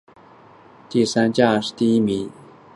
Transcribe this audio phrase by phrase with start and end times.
[0.03, 2.31] 殿试登进士第三甲第一名。